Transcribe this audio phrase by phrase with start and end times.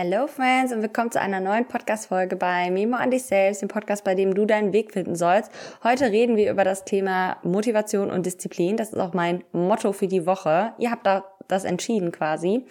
[0.00, 4.04] Hello Friends und willkommen zu einer neuen Podcast-Folge bei Memo an dich selbst, dem Podcast,
[4.04, 5.50] bei dem du deinen Weg finden sollst.
[5.82, 8.76] Heute reden wir über das Thema Motivation und Disziplin.
[8.76, 10.72] Das ist auch mein Motto für die Woche.
[10.78, 12.64] Ihr habt da das entschieden quasi.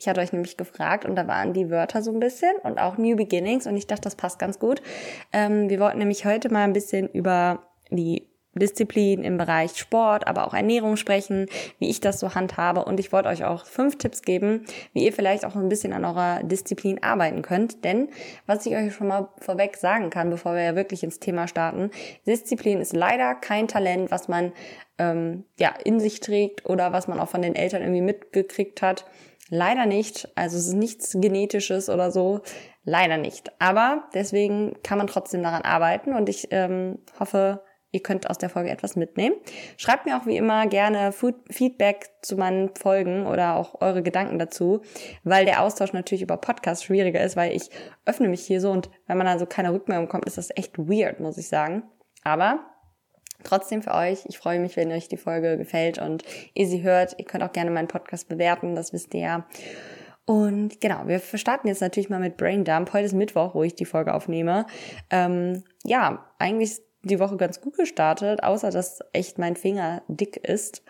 [0.00, 2.98] Ich hatte euch nämlich gefragt und da waren die Wörter so ein bisschen und auch
[2.98, 4.82] New Beginnings und ich dachte, das passt ganz gut.
[5.32, 10.46] Ähm, wir wollten nämlich heute mal ein bisschen über die Disziplin im Bereich Sport, aber
[10.46, 11.46] auch Ernährung sprechen,
[11.78, 12.84] wie ich das so handhabe.
[12.84, 16.04] Und ich wollte euch auch fünf Tipps geben, wie ihr vielleicht auch ein bisschen an
[16.04, 17.84] eurer Disziplin arbeiten könnt.
[17.84, 18.08] Denn
[18.46, 21.90] was ich euch schon mal vorweg sagen kann, bevor wir ja wirklich ins Thema starten,
[22.26, 24.52] Disziplin ist leider kein Talent, was man
[24.98, 29.06] ähm, ja in sich trägt oder was man auch von den Eltern irgendwie mitgekriegt hat.
[29.48, 30.30] Leider nicht.
[30.34, 32.40] Also es ist nichts Genetisches oder so.
[32.84, 33.52] Leider nicht.
[33.58, 38.48] Aber deswegen kann man trotzdem daran arbeiten und ich ähm, hoffe, Ihr könnt aus der
[38.48, 39.36] Folge etwas mitnehmen.
[39.76, 44.80] Schreibt mir auch wie immer gerne Feedback zu meinen Folgen oder auch eure Gedanken dazu,
[45.24, 47.68] weil der Austausch natürlich über Podcasts schwieriger ist, weil ich
[48.06, 50.78] öffne mich hier so und wenn man dann so keine Rückmeldung kommt, ist das echt
[50.78, 51.82] weird, muss ich sagen.
[52.24, 52.60] Aber
[53.44, 57.14] trotzdem für euch, ich freue mich, wenn euch die Folge gefällt und ihr sie hört.
[57.18, 59.46] Ihr könnt auch gerne meinen Podcast bewerten, das wisst ihr ja.
[60.24, 62.92] Und genau, wir starten jetzt natürlich mal mit Brain Dump.
[62.92, 64.66] Heute ist Mittwoch, wo ich die Folge aufnehme.
[65.10, 70.82] Ähm, ja, eigentlich die Woche ganz gut gestartet, außer dass echt mein Finger dick ist.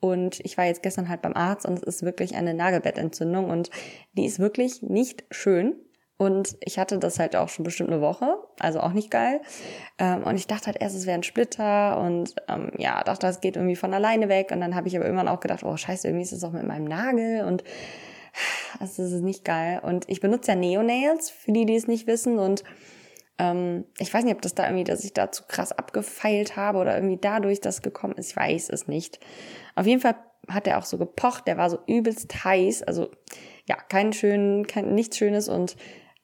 [0.00, 3.70] Und ich war jetzt gestern halt beim Arzt und es ist wirklich eine Nagelbettentzündung und
[4.12, 5.76] die ist wirklich nicht schön.
[6.16, 9.40] Und ich hatte das halt auch schon bestimmt eine Woche, also auch nicht geil.
[9.98, 13.40] Ähm, und ich dachte halt erst, es wäre ein Splitter und ähm, ja, dachte, das
[13.40, 14.50] geht irgendwie von alleine weg.
[14.52, 16.66] Und dann habe ich aber irgendwann auch gedacht, oh scheiße, irgendwie ist das auch mit
[16.66, 17.64] meinem Nagel und
[18.78, 19.80] das ist nicht geil.
[19.82, 22.38] Und ich benutze ja Neonails, für die, die es nicht wissen.
[22.38, 22.62] Und
[23.38, 26.78] ähm, ich weiß nicht, ob das da irgendwie, dass ich da zu krass abgefeilt habe
[26.78, 28.30] oder irgendwie dadurch das gekommen ist.
[28.30, 29.20] Ich weiß es nicht.
[29.74, 30.16] Auf jeden Fall
[30.48, 31.46] hat er auch so gepocht.
[31.46, 32.82] Der war so übelst heiß.
[32.82, 33.10] Also
[33.66, 35.76] ja, kein schön, kein nichts Schönes und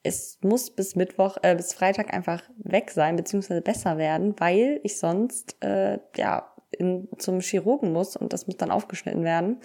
[0.02, 4.98] es muss bis Mittwoch, äh, bis Freitag einfach weg sein, beziehungsweise besser werden, weil ich
[4.98, 9.60] sonst äh, ja in, zum Chirurgen muss und das muss dann aufgeschnitten werden.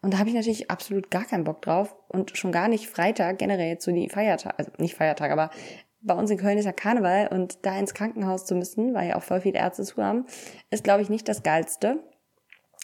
[0.00, 3.38] Und da habe ich natürlich absolut gar keinen Bock drauf und schon gar nicht Freitag,
[3.38, 5.50] generell jetzt so die Feiertage, also nicht Feiertag, aber
[6.00, 9.16] bei uns in Köln ist ja Karneval und da ins Krankenhaus zu müssen, weil ja
[9.16, 10.26] auch voll viele Ärzte zu haben,
[10.70, 12.02] ist, glaube ich, nicht das Geilste.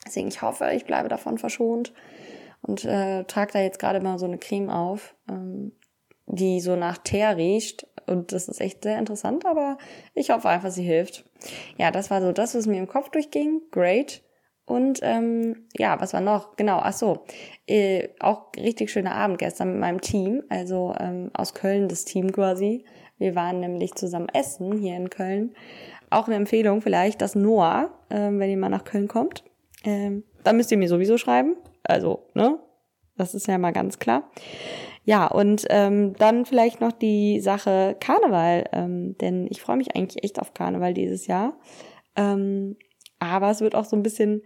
[0.07, 1.93] Deswegen, ich hoffe, ich bleibe davon verschont
[2.63, 5.73] und äh, trage da jetzt gerade mal so eine Creme auf, ähm,
[6.27, 7.87] die so nach Teer riecht.
[8.07, 9.79] Und das ist echt sehr interessant, aber
[10.15, 11.25] ich hoffe einfach, sie hilft.
[11.79, 13.63] Ja, das war so das, was mir im Kopf durchging.
[13.71, 14.23] Great.
[14.67, 16.57] Und ähm, ja, was war noch?
[16.57, 17.25] Genau, ach so,
[17.67, 22.33] äh, auch richtig schöner Abend gestern mit meinem Team, also ähm, aus Köln das Team
[22.33, 22.85] quasi.
[23.19, 25.55] Wir waren nämlich zusammen essen hier in Köln.
[26.11, 29.45] Auch eine Empfehlung vielleicht, das Noah, ähm, wenn ihr mal nach Köln kommt.
[29.85, 31.57] Ähm, dann müsst ihr mir sowieso schreiben.
[31.83, 32.59] Also, ne?
[33.17, 34.31] Das ist ja mal ganz klar.
[35.05, 40.25] Ja, und ähm, dann vielleicht noch die Sache Karneval, ähm, denn ich freue mich eigentlich
[40.25, 41.59] echt auf Karneval dieses Jahr.
[42.17, 42.77] Ähm,
[43.19, 44.43] aber es wird auch so ein bisschen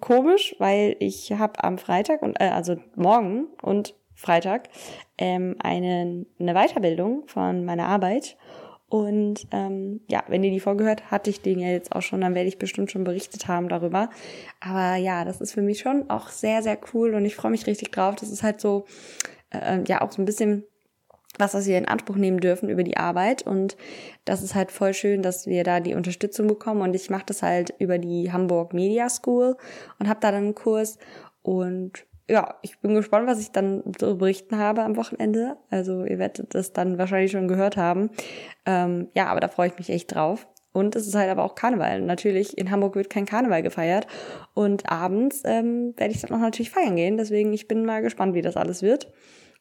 [0.00, 4.68] komisch, weil ich habe am Freitag und äh, also morgen und Freitag
[5.18, 8.36] ähm, eine, eine Weiterbildung von meiner Arbeit.
[8.88, 12.20] Und ähm, ja, wenn ihr die Folge hört, hatte ich den ja jetzt auch schon,
[12.20, 14.10] dann werde ich bestimmt schon berichtet haben darüber.
[14.60, 17.66] Aber ja, das ist für mich schon auch sehr, sehr cool und ich freue mich
[17.66, 18.14] richtig drauf.
[18.14, 18.86] Das ist halt so,
[19.50, 20.64] äh, ja, auch so ein bisschen
[21.38, 23.42] was, was wir in Anspruch nehmen dürfen über die Arbeit.
[23.42, 23.76] Und
[24.24, 26.80] das ist halt voll schön, dass wir da die Unterstützung bekommen.
[26.80, 29.56] Und ich mache das halt über die Hamburg Media School
[29.98, 30.98] und habe da dann einen Kurs.
[31.42, 35.56] Und ja, ich bin gespannt, was ich dann zu berichten habe am Wochenende.
[35.70, 38.10] Also ihr werdet das dann wahrscheinlich schon gehört haben.
[38.64, 40.46] Ähm, ja, aber da freue ich mich echt drauf.
[40.72, 42.02] Und es ist halt aber auch Karneval.
[42.02, 44.06] Natürlich, in Hamburg wird kein Karneval gefeiert.
[44.52, 47.16] Und abends ähm, werde ich dann auch natürlich feiern gehen.
[47.16, 49.10] Deswegen, ich bin mal gespannt, wie das alles wird.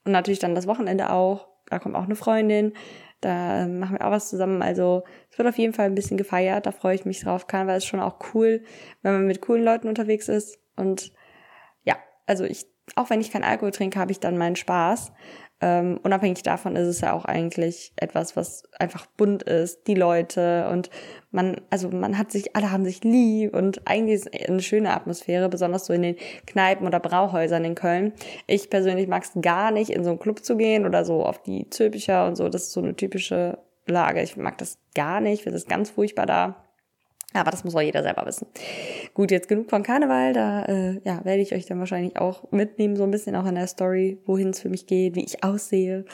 [0.03, 1.47] Und natürlich dann das Wochenende auch.
[1.67, 2.73] Da kommt auch eine Freundin.
[3.21, 4.61] Da machen wir auch was zusammen.
[4.61, 6.65] Also es wird auf jeden Fall ein bisschen gefeiert.
[6.65, 7.47] Da freue ich mich drauf.
[7.47, 8.63] Karneval ist schon auch cool,
[9.03, 10.59] wenn man mit coolen Leuten unterwegs ist.
[10.75, 11.13] Und
[12.25, 12.65] also ich,
[12.95, 15.11] auch wenn ich keinen Alkohol trinke, habe ich dann meinen Spaß.
[15.61, 20.67] Ähm, unabhängig davon ist es ja auch eigentlich etwas, was einfach bunt ist, die Leute
[20.69, 20.89] und
[21.31, 24.93] man, also man hat sich, alle haben sich lieb und eigentlich ist es eine schöne
[24.93, 28.11] Atmosphäre, besonders so in den Kneipen oder Brauhäusern in Köln.
[28.47, 31.41] Ich persönlich mag es gar nicht, in so einen Club zu gehen oder so auf
[31.41, 32.49] die Zülpicher und so.
[32.49, 33.57] Das ist so eine typische
[33.87, 34.21] Lage.
[34.21, 36.64] Ich mag das gar nicht, finde es ganz furchtbar da.
[37.35, 38.47] Aber das muss auch jeder selber wissen.
[39.13, 40.33] Gut, jetzt genug von Karneval.
[40.33, 43.55] Da äh, ja, werde ich euch dann wahrscheinlich auch mitnehmen, so ein bisschen auch in
[43.55, 46.05] der Story, wohin es für mich geht, wie ich aussehe.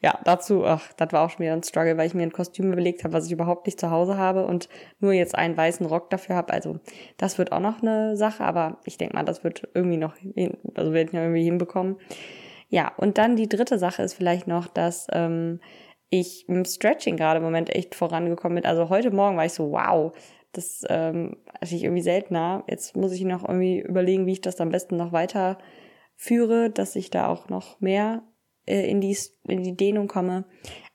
[0.00, 2.72] Ja, dazu, ach, das war auch schon wieder ein Struggle, weil ich mir ein Kostüm
[2.72, 4.68] überlegt habe, was ich überhaupt nicht zu Hause habe und
[5.00, 6.52] nur jetzt einen weißen Rock dafür habe.
[6.52, 6.78] Also
[7.16, 10.56] das wird auch noch eine Sache, aber ich denke mal, das wird irgendwie noch, hin,
[10.74, 11.96] also werden wir irgendwie hinbekommen.
[12.68, 15.60] Ja, und dann die dritte Sache ist vielleicht noch, dass ähm,
[16.10, 18.66] ich im Stretching gerade im Moment echt vorangekommen bin.
[18.66, 20.12] Also heute Morgen war ich so, wow,
[20.52, 22.64] das ähm, hatte ich irgendwie seltener.
[22.68, 25.58] Jetzt muss ich noch irgendwie überlegen, wie ich das am besten noch weiter
[26.16, 28.22] führe, dass ich da auch noch mehr
[28.66, 29.16] äh, in, die,
[29.46, 30.44] in die Dehnung komme.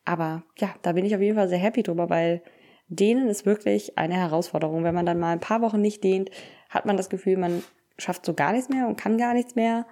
[0.05, 2.43] Aber ja, da bin ich auf jeden Fall sehr happy drüber, weil
[2.87, 4.83] Dehnen ist wirklich eine Herausforderung.
[4.83, 6.29] Wenn man dann mal ein paar Wochen nicht dehnt,
[6.69, 7.63] hat man das Gefühl, man
[7.97, 9.85] schafft so gar nichts mehr und kann gar nichts mehr.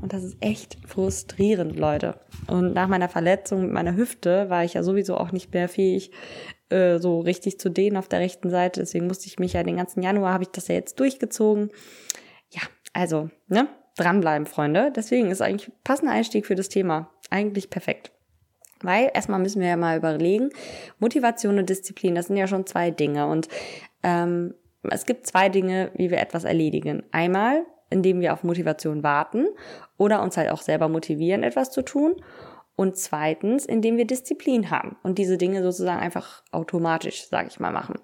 [0.00, 2.20] Und das ist echt frustrierend, Leute.
[2.48, 6.12] Und nach meiner Verletzung mit meiner Hüfte war ich ja sowieso auch nicht mehr fähig,
[6.74, 8.80] äh, so richtig zu dehnen auf der rechten Seite.
[8.80, 11.70] Deswegen musste ich mich ja den ganzen Januar, habe ich das ja jetzt durchgezogen.
[12.50, 12.62] Ja,
[12.92, 13.68] also, ne?
[13.96, 14.92] Dranbleiben, Freunde.
[14.94, 17.10] Deswegen ist eigentlich passender Einstieg für das Thema.
[17.30, 18.10] Eigentlich perfekt.
[18.82, 20.50] Weil erstmal müssen wir ja mal überlegen,
[20.98, 23.28] Motivation und Disziplin, das sind ja schon zwei Dinge.
[23.28, 23.48] Und
[24.02, 27.04] ähm, es gibt zwei Dinge, wie wir etwas erledigen.
[27.12, 29.46] Einmal indem wir auf Motivation warten
[29.96, 32.16] oder uns halt auch selber motivieren, etwas zu tun.
[32.76, 37.72] Und zweitens, indem wir Disziplin haben und diese Dinge sozusagen einfach automatisch, sage ich mal,
[37.72, 38.00] machen.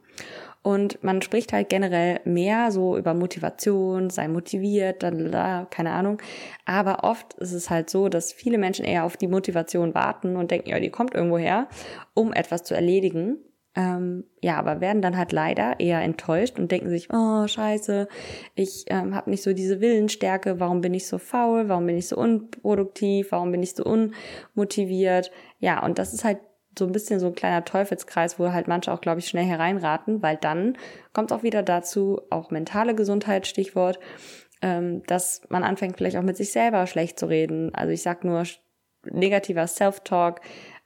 [0.62, 6.20] Und man spricht halt generell mehr so über Motivation, sei motiviert, da, keine Ahnung.
[6.66, 10.50] Aber oft ist es halt so, dass viele Menschen eher auf die Motivation warten und
[10.50, 11.68] denken, ja, die kommt irgendwo her,
[12.14, 13.38] um etwas zu erledigen.
[13.76, 18.08] Ähm, ja, aber werden dann halt leider eher enttäuscht und denken sich, oh scheiße,
[18.56, 22.08] ich ähm, habe nicht so diese Willensstärke, warum bin ich so faul, warum bin ich
[22.08, 25.30] so unproduktiv, warum bin ich so unmotiviert.
[25.60, 26.38] Ja, und das ist halt
[26.76, 30.22] so ein bisschen so ein kleiner Teufelskreis, wo halt manche auch, glaube ich, schnell hereinraten,
[30.22, 30.76] weil dann
[31.12, 34.00] kommt auch wieder dazu, auch mentale Gesundheit, Stichwort,
[34.62, 37.74] ähm, dass man anfängt vielleicht auch mit sich selber schlecht zu reden.
[37.74, 38.44] Also ich sag nur
[39.04, 40.40] negativer Self-Talk,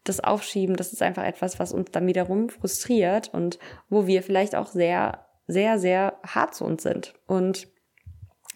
[0.05, 3.59] das Aufschieben, das ist einfach etwas, was uns dann wiederum frustriert und
[3.89, 7.15] wo wir vielleicht auch sehr, sehr, sehr hart zu uns sind.
[7.27, 7.69] Und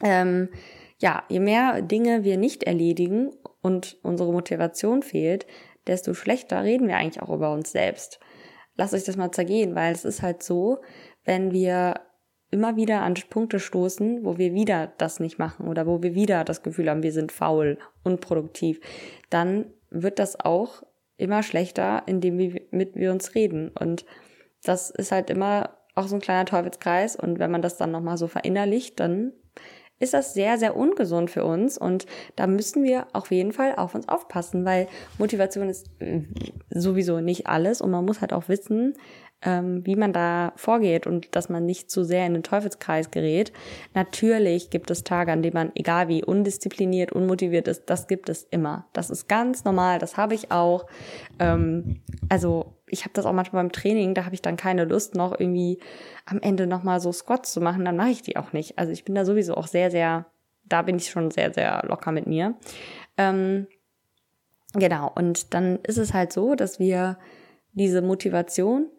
[0.03, 0.50] ähm,
[0.99, 3.31] ja, je mehr Dinge wir nicht erledigen
[3.62, 5.47] und unsere Motivation fehlt,
[5.87, 8.21] desto schlechter reden wir eigentlich auch über uns selbst.
[8.77, 10.79] Lasst euch das mal zergehen, weil es ist halt so,
[11.25, 11.94] wenn wir
[12.51, 16.44] immer wieder an Punkte stoßen, wo wir wieder das nicht machen oder wo wir wieder
[16.44, 18.81] das Gefühl haben, wir sind faul, unproduktiv,
[19.31, 20.83] dann wird das auch
[21.19, 23.70] immer schlechter, indem wir mit wir uns reden.
[23.79, 24.06] Und
[24.62, 27.17] das ist halt immer auch so ein kleiner Teufelskreis.
[27.17, 29.32] Und wenn man das dann nochmal so verinnerlicht, dann
[29.99, 31.76] ist das sehr, sehr ungesund für uns.
[31.76, 32.06] Und
[32.37, 34.87] da müssen wir auf jeden Fall auf uns aufpassen, weil
[35.19, 36.23] Motivation ist äh,
[36.70, 37.81] sowieso nicht alles.
[37.81, 38.94] Und man muss halt auch wissen,
[39.43, 43.52] ähm, wie man da vorgeht und dass man nicht zu sehr in den Teufelskreis gerät.
[43.94, 48.44] Natürlich gibt es Tage, an denen man, egal wie undiszipliniert, unmotiviert ist, das gibt es
[48.44, 48.87] immer.
[48.93, 50.87] Das ist ganz normal, das habe ich auch.
[51.38, 55.14] Ähm, also ich habe das auch manchmal beim Training, da habe ich dann keine Lust
[55.14, 55.79] noch irgendwie
[56.26, 58.79] am Ende nochmal so Squats zu machen, dann mache ich die auch nicht.
[58.79, 60.26] Also ich bin da sowieso auch sehr, sehr,
[60.64, 62.55] da bin ich schon sehr, sehr locker mit mir.
[63.17, 63.69] Ähm,
[64.73, 67.19] genau, und dann ist es halt so, dass wir
[67.73, 68.91] diese Motivation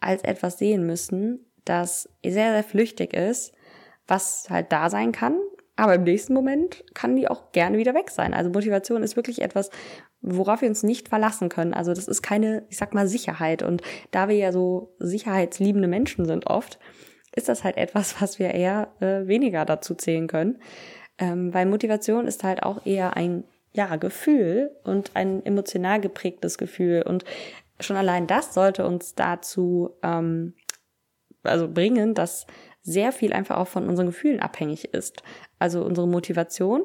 [0.00, 3.52] als etwas sehen müssen, das sehr, sehr flüchtig ist,
[4.06, 5.38] was halt da sein kann,
[5.78, 8.34] aber im nächsten Moment kann die auch gerne wieder weg sein.
[8.34, 9.70] Also Motivation ist wirklich etwas,
[10.20, 11.72] worauf wir uns nicht verlassen können.
[11.72, 13.62] Also das ist keine, ich sag mal, Sicherheit.
[13.62, 16.80] Und da wir ja so sicherheitsliebende Menschen sind oft,
[17.32, 20.58] ist das halt etwas, was wir eher äh, weniger dazu zählen können.
[21.16, 27.02] Ähm, weil Motivation ist halt auch eher ein ja, Gefühl und ein emotional geprägtes Gefühl.
[27.02, 27.24] Und
[27.80, 30.54] schon allein das sollte uns dazu ähm,
[31.42, 32.46] also bringen, dass
[32.82, 35.22] sehr viel einfach auch von unseren Gefühlen abhängig ist.
[35.58, 36.82] Also unsere Motivation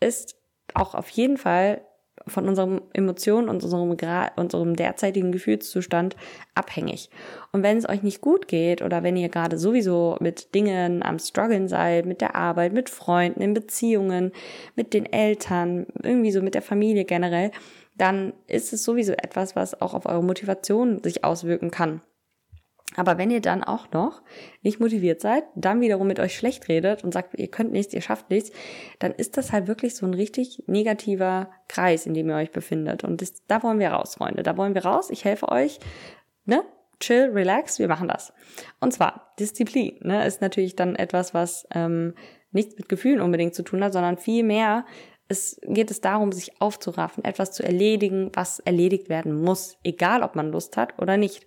[0.00, 0.36] ist
[0.74, 1.82] auch auf jeden Fall
[2.26, 3.96] von unseren Emotionen und unserem,
[4.36, 6.16] unserem derzeitigen Gefühlszustand
[6.54, 7.10] abhängig.
[7.52, 11.18] Und wenn es euch nicht gut geht oder wenn ihr gerade sowieso mit Dingen am
[11.18, 14.32] struggeln seid, mit der Arbeit, mit Freunden, in Beziehungen,
[14.74, 17.50] mit den Eltern, irgendwie so mit der Familie generell,
[17.96, 22.00] dann ist es sowieso etwas, was auch auf eure Motivation sich auswirken kann.
[22.94, 24.22] Aber wenn ihr dann auch noch
[24.62, 28.00] nicht motiviert seid, dann wiederum mit euch schlecht redet und sagt, ihr könnt nichts, ihr
[28.00, 28.52] schafft nichts,
[29.00, 33.02] dann ist das halt wirklich so ein richtig negativer Kreis, in dem ihr euch befindet.
[33.02, 34.42] Und das, da wollen wir raus, Freunde.
[34.42, 35.10] Da wollen wir raus.
[35.10, 35.80] Ich helfe euch.
[36.44, 36.62] Ne?
[37.00, 38.32] Chill, relax, wir machen das.
[38.80, 42.14] Und zwar Disziplin ne, ist natürlich dann etwas, was ähm,
[42.52, 44.86] nichts mit Gefühlen unbedingt zu tun hat, sondern viel mehr
[45.28, 50.36] es geht es darum, sich aufzuraffen, etwas zu erledigen, was erledigt werden muss, egal ob
[50.36, 51.46] man Lust hat oder nicht.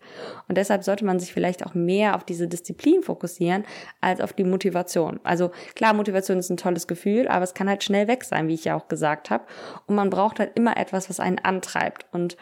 [0.50, 3.63] Und deshalb sollte man sich vielleicht auch mehr auf diese Disziplin fokussieren
[4.01, 5.21] als auf die Motivation.
[5.24, 8.53] Also klar, Motivation ist ein tolles Gefühl, aber es kann halt schnell weg sein, wie
[8.55, 9.45] ich ja auch gesagt habe.
[9.88, 12.05] Und man braucht halt immer etwas, was einen antreibt.
[12.12, 12.36] Und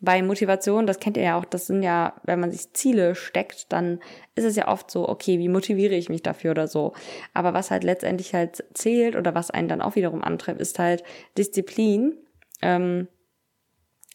[0.00, 3.72] bei Motivation, das kennt ihr ja auch, das sind ja, wenn man sich Ziele steckt,
[3.72, 4.00] dann
[4.34, 6.92] ist es ja oft so, okay, wie motiviere ich mich dafür oder so.
[7.32, 11.02] Aber was halt letztendlich halt zählt oder was einen dann auch wiederum antreibt, ist halt
[11.38, 12.18] Disziplin
[12.62, 13.08] Ähm,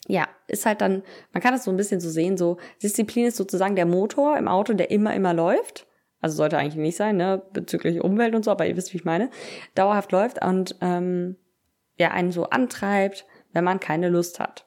[0.08, 3.38] ja, ist halt dann, man kann das so ein bisschen so sehen, so Disziplin ist
[3.38, 5.88] sozusagen der Motor im Auto, der immer, immer läuft.
[6.20, 9.06] Also sollte eigentlich nicht sein, ne, bezüglich Umwelt und so, aber ihr wisst, wie ich
[9.06, 9.30] meine.
[9.76, 11.36] Dauerhaft läuft und ähm,
[11.98, 14.66] ja, einen so antreibt, wenn man keine Lust hat.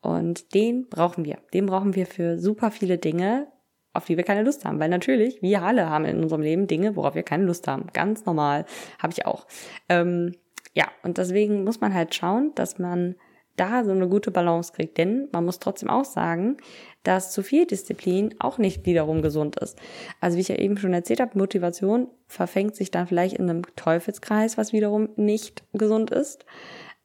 [0.00, 1.38] Und den brauchen wir.
[1.52, 3.48] Den brauchen wir für super viele Dinge,
[3.92, 4.80] auf die wir keine Lust haben.
[4.80, 7.86] Weil natürlich, wir alle haben in unserem Leben Dinge, worauf wir keine Lust haben.
[7.92, 8.64] Ganz normal.
[8.98, 9.46] Habe ich auch.
[9.88, 10.34] Ähm,
[10.72, 13.16] ja, und deswegen muss man halt schauen, dass man
[13.56, 14.96] da so eine gute Balance kriegt.
[14.96, 16.56] Denn man muss trotzdem auch sagen,
[17.02, 19.78] dass zu viel Disziplin auch nicht wiederum gesund ist.
[20.20, 23.62] Also wie ich ja eben schon erzählt habe, Motivation verfängt sich dann vielleicht in einem
[23.76, 26.46] Teufelskreis, was wiederum nicht gesund ist.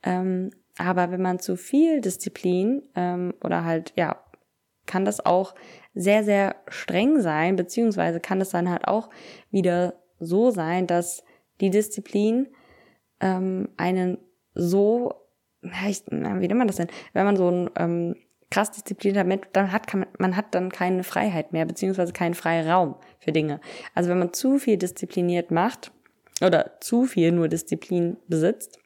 [0.04, 4.22] Ähm, aber wenn man zu viel Disziplin ähm, oder halt, ja,
[4.86, 5.56] kann das auch
[5.94, 9.10] sehr, sehr streng sein, beziehungsweise kann es dann halt auch
[9.50, 11.24] wieder so sein, dass
[11.62, 12.48] die Disziplin
[13.20, 14.18] ähm, einen
[14.54, 15.14] so,
[15.62, 15.70] wie
[16.12, 18.16] nennt man das denn, wenn man so ein ähm,
[18.52, 22.96] krass disziplinierter Mensch, dann hat kann man, hat dann keine Freiheit mehr, beziehungsweise keinen Freiraum
[23.20, 23.60] für Dinge.
[23.94, 25.92] Also wenn man zu viel diszipliniert macht
[26.42, 28.80] oder zu viel nur Disziplin besitzt,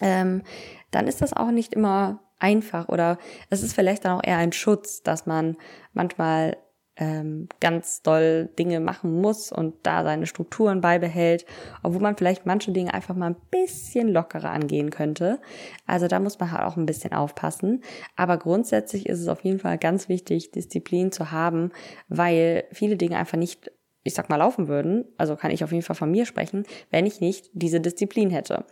[0.00, 0.42] ähm,
[0.90, 3.18] dann ist das auch nicht immer einfach oder
[3.50, 5.56] es ist vielleicht dann auch eher ein Schutz, dass man
[5.92, 6.56] manchmal
[6.96, 11.44] ähm, ganz doll Dinge machen muss und da seine Strukturen beibehält,
[11.82, 15.40] obwohl man vielleicht manche Dinge einfach mal ein bisschen lockerer angehen könnte.
[15.86, 17.82] Also da muss man halt auch ein bisschen aufpassen.
[18.14, 21.72] Aber grundsätzlich ist es auf jeden Fall ganz wichtig, Disziplin zu haben,
[22.08, 23.72] weil viele Dinge einfach nicht
[24.04, 27.06] ich sag mal, laufen würden, also kann ich auf jeden Fall von mir sprechen, wenn
[27.06, 28.64] ich nicht diese Disziplin hätte.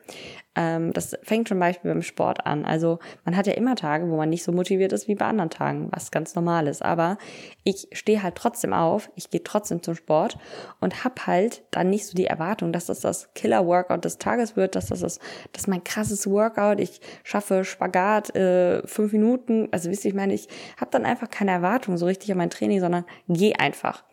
[0.55, 2.67] Ähm, das fängt zum Beispiel beim Sport an.
[2.67, 5.49] Also man hat ja immer Tage, wo man nicht so motiviert ist wie bei anderen
[5.49, 6.83] Tagen, was ganz normal ist.
[6.83, 7.17] Aber
[7.65, 10.37] ich stehe halt trotzdem auf, ich gehe trotzdem zum Sport
[10.81, 14.77] und hab halt dann nicht so die Erwartung, dass das das Killer-Workout des Tages wird,
[14.77, 15.19] dass das das,
[15.53, 19.69] das ist mein krasses Workout, ich schaffe Spagat äh, fünf Minuten.
[19.73, 22.51] Also wisst ihr, ich meine, ich habe dann einfach keine Erwartung so richtig an mein
[22.51, 24.05] Training, sondern geh einfach.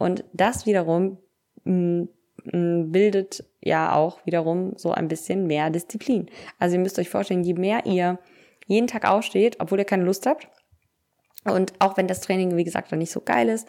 [0.00, 1.18] Und das wiederum
[1.64, 2.04] mm,
[2.52, 6.30] mm, bildet ja auch wiederum so ein bisschen mehr Disziplin.
[6.58, 8.18] Also ihr müsst euch vorstellen, je mehr ihr
[8.66, 10.48] jeden Tag aufsteht, obwohl ihr keine Lust habt,
[11.44, 13.68] und auch wenn das Training, wie gesagt, dann nicht so geil ist,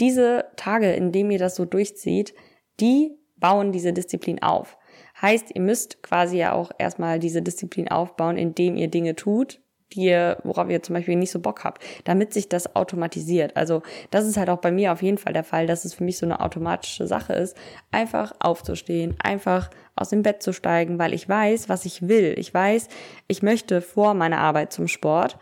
[0.00, 2.34] diese Tage, in denen ihr das so durchzieht,
[2.80, 4.76] die bauen diese Disziplin auf.
[5.20, 9.60] Heißt, ihr müsst quasi ja auch erstmal diese Disziplin aufbauen, indem ihr Dinge tut,
[9.92, 13.56] die ihr, worauf ihr zum Beispiel nicht so Bock habt, damit sich das automatisiert.
[13.56, 16.04] Also das ist halt auch bei mir auf jeden Fall der Fall, dass es für
[16.04, 17.56] mich so eine automatische Sache ist,
[17.90, 22.34] einfach aufzustehen, einfach aus dem Bett zu steigen, weil ich weiß, was ich will.
[22.38, 22.88] Ich weiß,
[23.28, 25.38] ich möchte vor meiner Arbeit zum Sport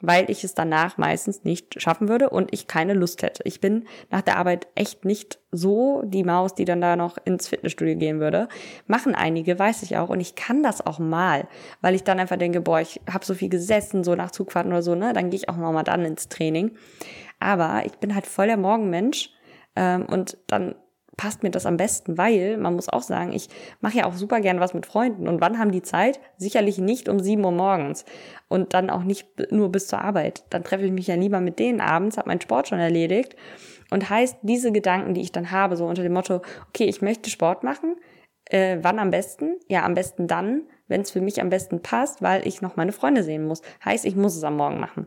[0.00, 3.42] weil ich es danach meistens nicht schaffen würde und ich keine Lust hätte.
[3.44, 7.48] Ich bin nach der Arbeit echt nicht so die Maus, die dann da noch ins
[7.48, 8.48] Fitnessstudio gehen würde.
[8.86, 11.46] Machen einige, weiß ich auch und ich kann das auch mal,
[11.80, 14.82] weil ich dann einfach denke, boah, ich habe so viel gesessen, so nach Zugfahrten oder
[14.82, 16.72] so, ne, dann gehe ich auch mal dann ins Training.
[17.40, 19.30] Aber ich bin halt voll der Morgenmensch
[19.76, 20.74] ähm, und dann
[21.16, 23.48] passt mir das am besten, weil man muss auch sagen, ich
[23.80, 25.28] mache ja auch super gern was mit Freunden.
[25.28, 26.20] Und wann haben die Zeit?
[26.36, 28.04] Sicherlich nicht um sieben Uhr morgens
[28.48, 30.44] und dann auch nicht nur bis zur Arbeit.
[30.50, 33.36] Dann treffe ich mich ja lieber mit denen abends, habe meinen Sport schon erledigt.
[33.90, 37.30] Und heißt, diese Gedanken, die ich dann habe, so unter dem Motto, okay, ich möchte
[37.30, 37.96] Sport machen,
[38.46, 39.56] äh, wann am besten?
[39.68, 42.92] Ja, am besten dann, wenn es für mich am besten passt, weil ich noch meine
[42.92, 43.62] Freunde sehen muss.
[43.84, 45.06] Heißt, ich muss es am Morgen machen.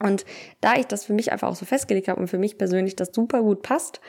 [0.00, 0.24] Und
[0.60, 3.10] da ich das für mich einfach auch so festgelegt habe und für mich persönlich das
[3.12, 4.00] super gut passt,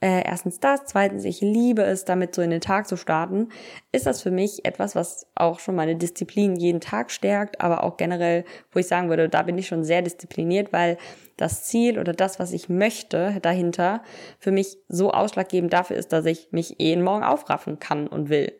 [0.00, 3.50] äh, erstens das, zweitens, ich liebe es, damit so in den Tag zu starten,
[3.92, 7.98] ist das für mich etwas, was auch schon meine Disziplin jeden Tag stärkt, aber auch
[7.98, 10.96] generell, wo ich sagen würde, da bin ich schon sehr diszipliniert, weil
[11.36, 14.02] das Ziel oder das, was ich möchte dahinter,
[14.38, 18.52] für mich so ausschlaggebend dafür ist, dass ich mich jeden Morgen aufraffen kann und will.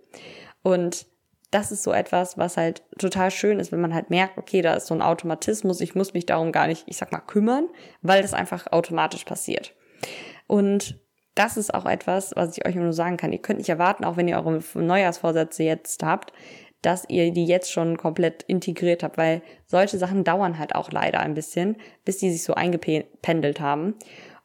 [0.63, 1.07] Und
[1.51, 4.75] das ist so etwas, was halt total schön ist, wenn man halt merkt, okay, da
[4.75, 7.69] ist so ein Automatismus, ich muss mich darum gar nicht, ich sag mal, kümmern,
[8.03, 9.75] weil das einfach automatisch passiert.
[10.47, 11.01] Und
[11.41, 13.33] das ist auch etwas, was ich euch nur sagen kann.
[13.33, 16.35] Ihr könnt nicht erwarten, auch wenn ihr eure Neujahrsvorsätze jetzt habt,
[16.83, 21.21] dass ihr die jetzt schon komplett integriert habt, weil solche Sachen dauern halt auch leider
[21.21, 23.95] ein bisschen, bis die sich so eingependelt haben.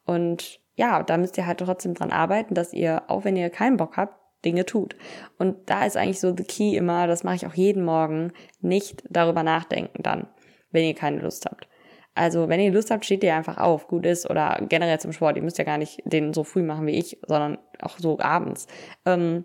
[0.05, 3.75] Und ja, da müsst ihr halt trotzdem dran arbeiten, dass ihr, auch wenn ihr keinen
[3.75, 4.95] Bock habt, Dinge tut.
[5.37, 9.03] Und da ist eigentlich so the key immer, das mache ich auch jeden Morgen, nicht
[9.09, 10.27] darüber nachdenken dann,
[10.71, 11.67] wenn ihr keine Lust habt.
[12.15, 15.35] Also, wenn ihr Lust habt, steht ihr einfach auf, gut ist, oder generell zum Sport.
[15.35, 18.67] Ihr müsst ja gar nicht den so früh machen wie ich, sondern auch so abends.
[19.05, 19.43] Ähm,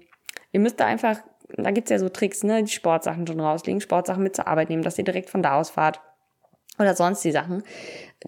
[0.52, 1.18] ihr müsst da einfach,
[1.56, 4.84] da gibt's ja so Tricks, ne, die Sportsachen schon rauslegen, Sportsachen mit zur Arbeit nehmen,
[4.84, 6.00] dass ihr direkt von da aus fahrt.
[6.78, 7.62] Oder sonst die Sachen.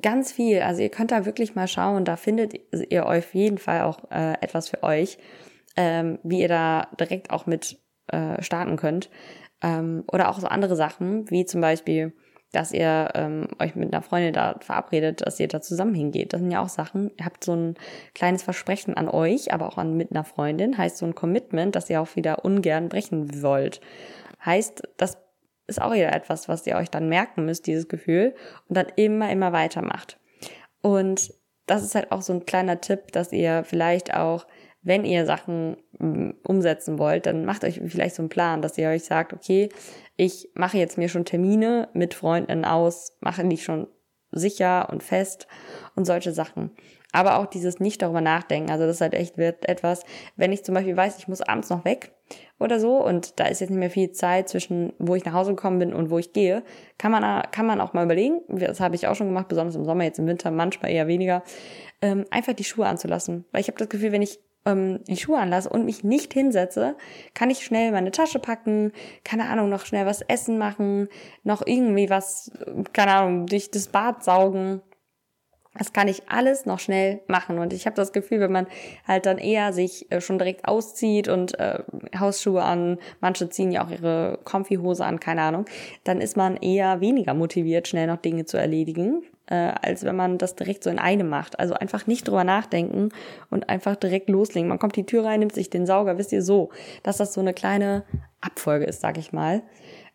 [0.02, 0.60] Ganz viel.
[0.60, 2.54] Also ihr könnt da wirklich mal schauen, da findet
[2.90, 5.18] ihr auf jeden Fall auch äh, etwas für euch,
[5.76, 9.08] ähm, wie ihr da direkt auch mit äh, starten könnt.
[9.62, 12.12] Ähm, oder auch so andere Sachen, wie zum Beispiel,
[12.52, 16.32] dass ihr ähm, euch mit einer Freundin da verabredet, dass ihr da zusammen hingeht.
[16.32, 17.10] Das sind ja auch Sachen.
[17.18, 17.74] Ihr habt so ein
[18.14, 20.76] kleines Versprechen an euch, aber auch an mit einer Freundin.
[20.76, 23.80] Heißt so ein Commitment, dass ihr auch wieder ungern brechen wollt.
[24.44, 25.18] Heißt, das
[25.66, 28.34] ist auch wieder etwas, was ihr euch dann merken müsst, dieses Gefühl,
[28.68, 30.18] und dann immer, immer weitermacht.
[30.82, 31.32] Und
[31.66, 34.46] das ist halt auch so ein kleiner Tipp, dass ihr vielleicht auch,
[34.82, 38.88] wenn ihr Sachen mm, umsetzen wollt, dann macht euch vielleicht so einen Plan, dass ihr
[38.88, 39.68] euch sagt, okay,
[40.16, 43.86] ich mache jetzt mir schon Termine mit Freunden aus, mache die schon
[44.32, 45.46] sicher und fest
[45.94, 46.70] und solche Sachen.
[47.14, 48.70] Aber auch dieses nicht darüber nachdenken.
[48.70, 50.02] Also das ist halt echt wird etwas,
[50.36, 52.12] wenn ich zum Beispiel weiß, ich muss abends noch weg
[52.58, 55.50] oder so und da ist jetzt nicht mehr viel Zeit zwischen, wo ich nach Hause
[55.50, 56.62] gekommen bin und wo ich gehe,
[56.96, 59.84] kann man, kann man auch mal überlegen, das habe ich auch schon gemacht, besonders im
[59.84, 61.42] Sommer, jetzt im Winter manchmal eher weniger,
[62.00, 63.44] ähm, einfach die Schuhe anzulassen.
[63.52, 66.96] Weil ich habe das Gefühl, wenn ich ähm, die Schuhe anlasse und mich nicht hinsetze,
[67.34, 68.92] kann ich schnell meine Tasche packen,
[69.24, 71.08] keine Ahnung, noch schnell was essen machen,
[71.42, 72.50] noch irgendwie was,
[72.92, 74.82] keine Ahnung, durch das Bad saugen
[75.74, 77.58] das kann ich alles noch schnell machen.
[77.58, 78.66] Und ich habe das Gefühl, wenn man
[79.06, 81.82] halt dann eher sich äh, schon direkt auszieht und äh,
[82.18, 85.64] Hausschuhe an, manche ziehen ja auch ihre Comfy-Hose an, keine Ahnung,
[86.04, 90.38] dann ist man eher weniger motiviert, schnell noch Dinge zu erledigen, äh, als wenn man
[90.38, 91.58] das direkt so in einem macht.
[91.58, 93.10] Also einfach nicht drüber nachdenken
[93.50, 94.68] und einfach direkt loslegen.
[94.68, 96.70] Man kommt die Tür rein, nimmt sich den Sauger, wisst ihr so,
[97.02, 98.04] dass das so eine kleine
[98.40, 99.62] Abfolge ist, sag ich mal.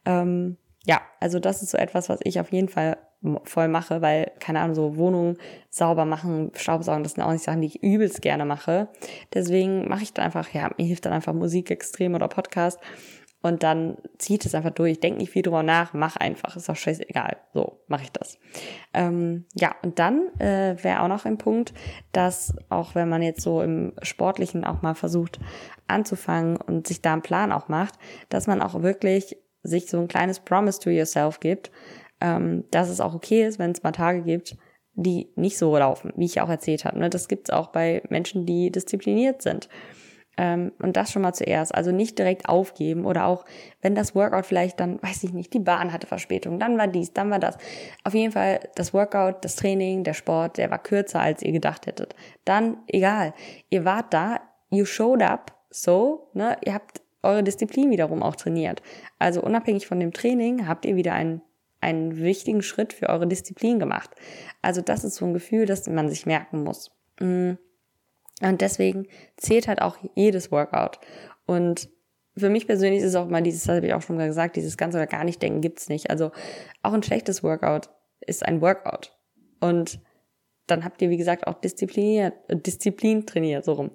[0.06, 2.98] Ähm, ja, also das ist so etwas, was ich auf jeden Fall
[3.44, 5.38] voll mache, weil, keine Ahnung, so Wohnungen
[5.70, 8.90] sauber machen, Staubsaugen, das sind auch nicht Sachen, die ich übelst gerne mache.
[9.34, 12.80] Deswegen mache ich dann einfach, ja, mir hilft dann einfach Musik extrem oder Podcast
[13.41, 15.00] und dann zieht es einfach durch.
[15.00, 17.38] Denk nicht viel drüber nach, mach einfach, ist auch scheißegal.
[17.53, 18.39] So, mache ich das.
[18.94, 21.74] Ähm, ja, und dann äh, wäre auch noch ein Punkt,
[22.12, 25.39] dass auch wenn man jetzt so im Sportlichen auch mal versucht
[25.88, 27.96] anzufangen und sich da einen Plan auch macht,
[28.29, 31.72] dass man auch wirklich sich so ein kleines Promise to yourself gibt,
[32.22, 34.58] ähm, dass es auch okay ist, wenn es mal Tage gibt,
[34.94, 36.97] die nicht so laufen, wie ich auch erzählt habe.
[36.97, 37.10] Ne?
[37.10, 39.69] Das gibt's auch bei Menschen, die diszipliniert sind.
[40.38, 41.73] Ähm, und das schon mal zuerst.
[41.73, 43.45] Also nicht direkt aufgeben oder auch,
[43.82, 47.13] wenn das Workout vielleicht dann, weiß ich nicht, die Bahn hatte Verspätung, dann war dies,
[47.13, 47.58] dann war das.
[48.04, 51.88] Auf jeden Fall das Workout, das Training, der Sport, der war kürzer, als ihr gedacht
[51.88, 52.15] hättet.
[52.45, 53.34] Dann egal.
[53.69, 58.82] Ihr wart da, you showed up, so, ne, ihr habt eure Disziplin wiederum auch trainiert.
[59.19, 61.41] Also unabhängig von dem Training habt ihr wieder einen
[61.80, 64.10] einen wichtigen Schritt für eure Disziplin gemacht.
[64.62, 66.91] Also das ist so ein Gefühl, das man sich merken muss.
[67.19, 67.54] Mm.
[68.41, 71.00] Und deswegen zählt halt auch jedes Workout.
[71.45, 71.89] Und
[72.36, 74.56] für mich persönlich ist es auch mal dieses, das habe ich auch schon mal gesagt,
[74.56, 76.10] dieses ganz oder gar nicht denken gibt's nicht.
[76.10, 76.32] Also
[76.84, 77.89] auch ein schlechtes Workout
[78.21, 79.17] ist ein Workout.
[79.60, 80.00] Und
[80.67, 83.91] dann habt ihr, wie gesagt, auch diszipliniert, äh, Disziplin trainiert, so rum.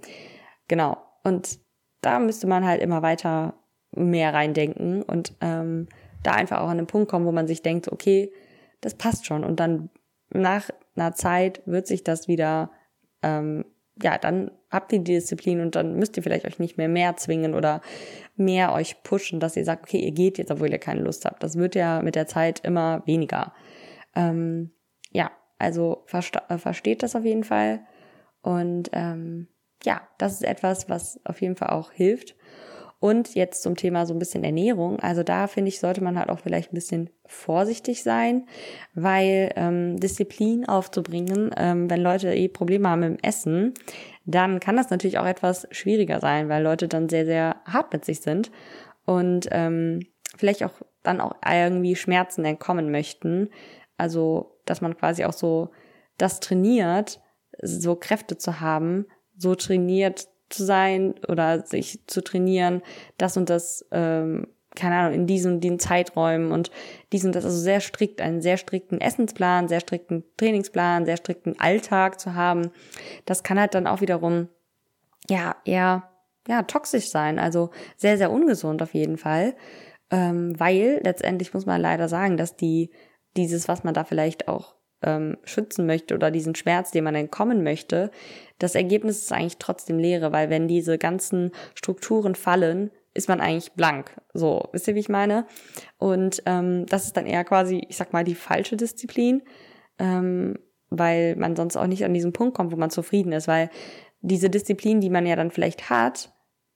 [0.68, 0.96] Genau.
[1.22, 1.60] Und
[2.00, 3.54] da müsste man halt immer weiter
[3.92, 5.86] mehr reindenken und ähm,
[6.22, 8.32] da einfach auch an den Punkt kommen, wo man sich denkt, okay,
[8.80, 9.44] das passt schon.
[9.44, 9.90] Und dann
[10.30, 12.70] nach einer Zeit wird sich das wieder,
[13.22, 13.64] ähm,
[14.00, 17.16] ja, dann habt ihr die Disziplin und dann müsst ihr vielleicht euch nicht mehr mehr
[17.16, 17.82] zwingen oder
[18.36, 21.42] mehr euch pushen, dass ihr sagt, okay, ihr geht jetzt, obwohl ihr keine Lust habt.
[21.42, 23.52] Das wird ja mit der Zeit immer weniger.
[24.14, 24.70] Ähm,
[25.10, 27.80] ja, also äh, versteht das auf jeden Fall.
[28.40, 29.48] Und ähm,
[29.84, 32.34] ja, das ist etwas, was auf jeden Fall auch hilft.
[33.02, 35.00] Und jetzt zum Thema so ein bisschen Ernährung.
[35.00, 38.46] Also da finde ich, sollte man halt auch vielleicht ein bisschen vorsichtig sein,
[38.94, 43.74] weil ähm, Disziplin aufzubringen, ähm, wenn Leute eh Probleme haben im Essen,
[44.24, 48.04] dann kann das natürlich auch etwas schwieriger sein, weil Leute dann sehr, sehr hart mit
[48.04, 48.52] sich sind
[49.04, 53.48] und ähm, vielleicht auch dann auch irgendwie Schmerzen entkommen möchten.
[53.96, 55.70] Also, dass man quasi auch so
[56.18, 57.20] das trainiert,
[57.60, 62.82] so Kräfte zu haben, so trainiert zu sein oder sich zu trainieren,
[63.18, 66.52] das und das, ähm, keine Ahnung, in diesen, diesen Zeiträumen.
[66.52, 66.70] Und
[67.12, 72.20] diesen, das also sehr strikt, einen sehr strikten Essensplan, sehr strikten Trainingsplan, sehr strikten Alltag
[72.20, 72.70] zu haben,
[73.26, 74.48] das kann halt dann auch wiederum,
[75.28, 76.08] ja, eher,
[76.48, 79.54] ja, toxisch sein, also sehr, sehr ungesund auf jeden Fall,
[80.10, 82.90] ähm, weil letztendlich muss man leider sagen, dass die,
[83.36, 87.62] dieses, was man da vielleicht auch ähm, schützen möchte oder diesen Schmerz, den man entkommen
[87.62, 88.10] möchte,
[88.62, 93.72] das Ergebnis ist eigentlich trotzdem Leere, weil wenn diese ganzen Strukturen fallen, ist man eigentlich
[93.72, 94.20] blank.
[94.32, 95.46] So, wisst ihr, wie ich meine?
[95.98, 99.42] Und ähm, das ist dann eher quasi, ich sag mal, die falsche Disziplin,
[99.98, 100.58] ähm,
[100.90, 103.68] weil man sonst auch nicht an diesen Punkt kommt, wo man zufrieden ist, weil
[104.20, 106.32] diese Disziplin, die man ja dann vielleicht hat,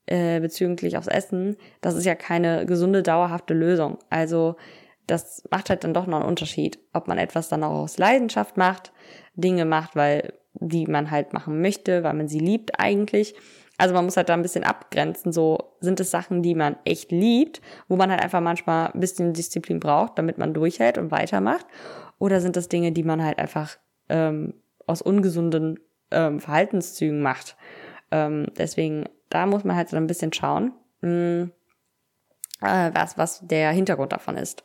[0.07, 3.99] äh, bezüglich aufs Essen, das ist ja keine gesunde, dauerhafte Lösung.
[4.11, 4.57] Also
[5.07, 8.57] das macht halt dann doch noch einen Unterschied, ob man etwas dann auch aus Leidenschaft
[8.57, 8.92] macht,
[9.37, 13.35] Dinge macht, weil die man halt machen möchte, weil man sie liebt eigentlich,
[13.79, 15.33] Also man muss halt da ein bisschen abgrenzen.
[15.33, 19.35] So sind es Sachen, die man echt liebt, wo man halt einfach manchmal ein bisschen
[19.35, 21.66] Disziplin braucht, damit man durchhält und weitermacht.
[22.19, 23.77] Oder sind das Dinge, die man halt einfach
[24.09, 24.55] ähm,
[24.87, 25.79] aus ungesunden
[26.11, 27.57] ähm, Verhaltenszügen macht.
[28.11, 31.53] Ähm, deswegen, da muss man halt so ein bisschen schauen, mh, hm,
[32.62, 34.62] äh, was, was der Hintergrund davon ist.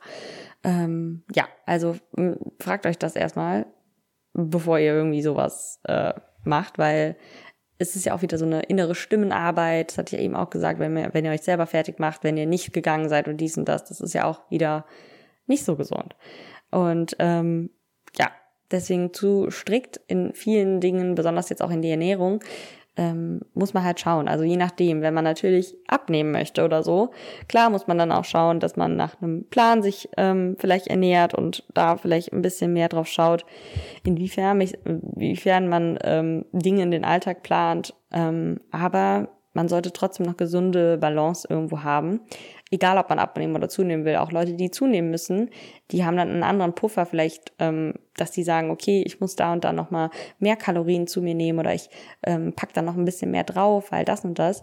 [0.64, 3.66] Ähm, ja, also mh, hm, fragt euch das erstmal,
[4.34, 6.14] bevor ihr irgendwie sowas äh,
[6.44, 7.16] macht, weil
[7.78, 9.90] es ist ja auch wieder so eine innere Stimmenarbeit.
[9.90, 12.36] Das hatte ich eben auch gesagt, wenn ihr, wenn ihr euch selber fertig macht, wenn
[12.36, 14.86] ihr nicht gegangen seid und dies und das, das ist ja auch wieder
[15.46, 16.14] nicht so gesund.
[16.70, 17.70] Und ähm,
[18.16, 18.30] ja,
[18.70, 22.42] deswegen zu strikt in vielen Dingen, besonders jetzt auch in die Ernährung,
[22.96, 24.28] ähm, muss man halt schauen.
[24.28, 27.10] Also je nachdem, wenn man natürlich abnehmen möchte oder so,
[27.48, 31.34] klar muss man dann auch schauen, dass man nach einem Plan sich ähm, vielleicht ernährt
[31.34, 33.46] und da vielleicht ein bisschen mehr drauf schaut,
[34.04, 37.94] inwiefern, mich, inwiefern man ähm, Dinge in den Alltag plant.
[38.12, 42.20] Ähm, aber man sollte trotzdem noch gesunde Balance irgendwo haben
[42.72, 45.50] egal ob man abnehmen oder zunehmen will, auch Leute, die zunehmen müssen,
[45.90, 49.52] die haben dann einen anderen Puffer vielleicht, ähm, dass die sagen, okay, ich muss da
[49.52, 51.90] und da nochmal mehr Kalorien zu mir nehmen oder ich
[52.24, 54.62] ähm, pack da noch ein bisschen mehr drauf, weil das und das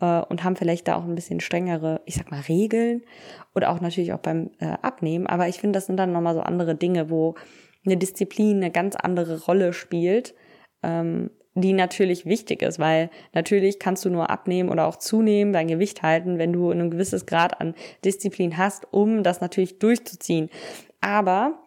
[0.00, 3.02] äh, und haben vielleicht da auch ein bisschen strengere, ich sag mal, Regeln
[3.54, 6.40] oder auch natürlich auch beim äh, Abnehmen, aber ich finde, das sind dann nochmal so
[6.40, 7.34] andere Dinge, wo
[7.84, 10.34] eine Disziplin eine ganz andere Rolle spielt,
[10.82, 15.68] ähm, die natürlich wichtig ist, weil natürlich kannst du nur abnehmen oder auch zunehmen, dein
[15.68, 20.50] Gewicht halten, wenn du ein gewisses Grad an Disziplin hast, um das natürlich durchzuziehen.
[21.00, 21.58] Aber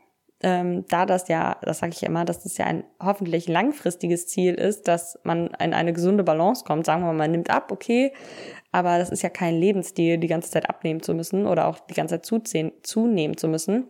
[0.41, 4.55] ähm, da das ja, das sage ich immer, dass das ja ein hoffentlich langfristiges Ziel
[4.55, 6.85] ist, dass man in eine gesunde Balance kommt.
[6.85, 8.13] Sagen wir mal, man nimmt ab, okay,
[8.71, 11.93] aber das ist ja kein Lebensstil, die ganze Zeit abnehmen zu müssen oder auch die
[11.93, 13.87] ganze Zeit zuziehen, zunehmen zu müssen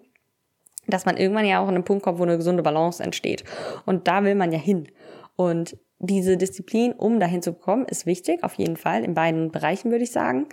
[0.87, 3.43] dass man irgendwann ja auch an einen Punkt kommt, wo eine gesunde Balance entsteht.
[3.85, 4.87] Und da will man ja hin.
[5.35, 9.89] Und diese Disziplin, um dahin zu bekommen, ist wichtig, auf jeden Fall, in beiden Bereichen
[9.89, 10.47] würde ich sagen.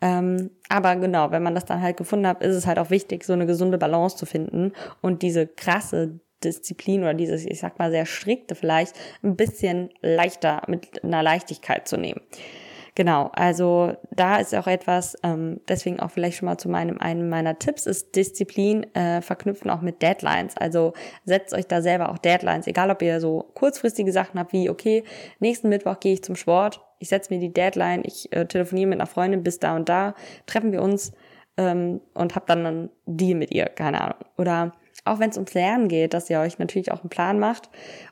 [0.00, 3.24] Ähm, aber genau, wenn man das dann halt gefunden hat, ist es halt auch wichtig,
[3.24, 7.90] so eine gesunde Balance zu finden und diese krasse Disziplin oder dieses, ich sag mal,
[7.90, 12.20] sehr strikte vielleicht ein bisschen leichter mit einer Leichtigkeit zu nehmen.
[12.94, 17.30] Genau, also da ist auch etwas, ähm, deswegen auch vielleicht schon mal zu meinem einem
[17.30, 20.58] meiner Tipps ist Disziplin äh, verknüpfen auch mit Deadlines.
[20.58, 20.92] Also
[21.24, 25.04] setzt euch da selber auch Deadlines, egal ob ihr so kurzfristige Sachen habt wie okay,
[25.40, 29.00] nächsten Mittwoch gehe ich zum Sport, ich setze mir die Deadline, ich äh, telefoniere mit
[29.00, 31.12] einer Freundin bis da und da, treffen wir uns
[31.56, 34.18] ähm, und hab dann einen Deal mit ihr, keine Ahnung.
[34.36, 37.68] Oder auch wenn es ums Lernen geht, dass ihr euch natürlich auch einen Plan macht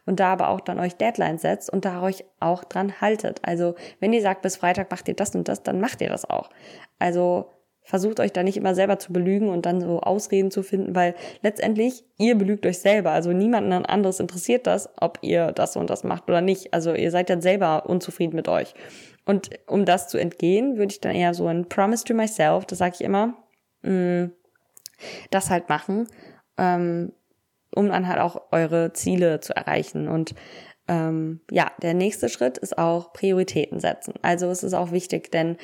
[0.06, 3.40] und da aber auch dann euch Deadlines setzt und da euch auch dran haltet.
[3.42, 6.28] Also wenn ihr sagt, bis Freitag macht ihr das und das, dann macht ihr das
[6.28, 6.50] auch.
[6.98, 7.46] Also
[7.82, 11.14] versucht euch da nicht immer selber zu belügen und dann so Ausreden zu finden, weil
[11.42, 13.10] letztendlich ihr belügt euch selber.
[13.10, 16.74] Also niemanden anderes interessiert das, ob ihr das und das macht oder nicht.
[16.74, 18.74] Also ihr seid dann selber unzufrieden mit euch.
[19.26, 22.78] Und um das zu entgehen, würde ich dann eher so ein Promise to myself, das
[22.78, 23.34] sage ich immer,
[23.82, 24.32] mh, mm,
[25.30, 26.06] das halt machen
[26.60, 27.12] ähm,
[27.74, 30.08] um dann halt auch eure Ziele zu erreichen.
[30.08, 30.34] Und
[30.86, 34.14] ähm, ja, der nächste Schritt ist auch Prioritäten setzen.
[34.22, 35.56] Also es ist auch wichtig, denn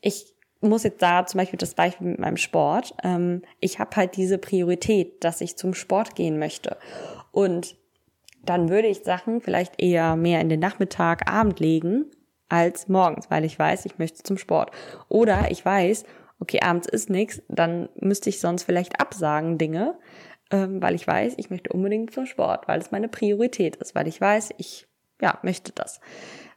[0.00, 2.94] ich muss jetzt da zum Beispiel das Beispiel mit meinem Sport.
[3.02, 6.76] Ähm, ich habe halt diese Priorität, dass ich zum Sport gehen möchte.
[7.32, 7.76] Und
[8.44, 12.06] dann würde ich Sachen vielleicht eher mehr in den Nachmittag, Abend legen
[12.48, 14.70] als morgens, weil ich weiß, ich möchte zum Sport.
[15.08, 16.04] Oder ich weiß,
[16.38, 19.98] okay, abends ist nichts, dann müsste ich sonst vielleicht absagen Dinge,
[20.50, 24.08] ähm, weil ich weiß, ich möchte unbedingt zum Sport, weil es meine Priorität ist, weil
[24.08, 24.86] ich weiß, ich
[25.20, 26.00] ja, möchte das.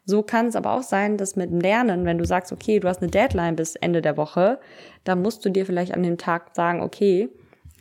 [0.05, 2.87] So kann es aber auch sein, dass mit dem Lernen, wenn du sagst, okay, du
[2.87, 4.59] hast eine Deadline bis Ende der Woche,
[5.03, 7.29] dann musst du dir vielleicht an dem Tag sagen, okay,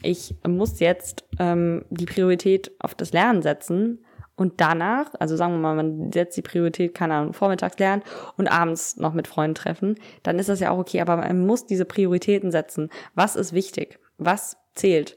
[0.02, 4.04] ich muss jetzt ähm, die Priorität auf das Lernen setzen
[4.36, 8.02] und danach, also sagen wir mal, man setzt die Priorität, keine Ahnung, vormittags lernen
[8.36, 11.66] und abends noch mit Freunden treffen, dann ist das ja auch okay, aber man muss
[11.66, 12.90] diese Prioritäten setzen.
[13.14, 13.98] Was ist wichtig?
[14.16, 15.16] Was zählt?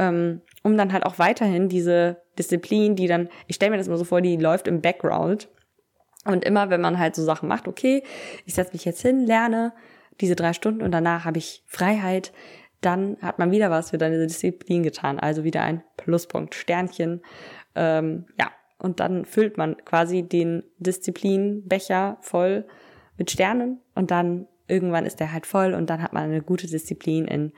[0.00, 3.98] Ähm, um dann halt auch weiterhin diese Disziplin, die dann, ich stelle mir das mal
[3.98, 5.48] so vor, die läuft im Background.
[6.24, 8.02] Und immer, wenn man halt so Sachen macht, okay,
[8.46, 9.72] ich setze mich jetzt hin, lerne
[10.20, 12.32] diese drei Stunden und danach habe ich Freiheit,
[12.80, 15.18] dann hat man wieder was für deine Disziplin getan.
[15.18, 17.20] Also wieder ein Pluspunkt, Sternchen.
[17.74, 22.66] Ähm, ja, und dann füllt man quasi den Disziplinbecher voll
[23.18, 26.66] mit Sternen und dann irgendwann ist der halt voll und dann hat man eine gute
[26.66, 27.52] Disziplin in,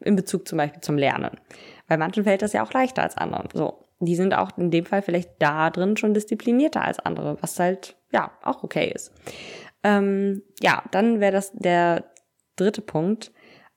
[0.00, 1.38] in Bezug zum Beispiel zum Lernen.
[1.86, 3.48] Bei manchen fällt das ja auch leichter als anderen.
[3.52, 3.84] So.
[4.00, 7.96] Die sind auch in dem Fall vielleicht da drin schon disziplinierter als andere, was halt,
[8.12, 9.12] ja, auch okay ist.
[9.82, 12.04] Ähm, ja, dann wäre das der
[12.56, 13.32] dritte Punkt,